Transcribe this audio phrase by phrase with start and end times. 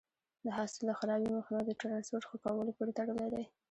[0.45, 3.45] د حاصل د خرابي مخنیوی د ټرانسپورټ ښه کولو پورې تړلی دی.